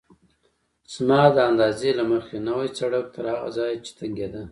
[0.93, 4.43] زما د اندازې له مخې نوی سړک تر هغه ځایه چې تنګېده.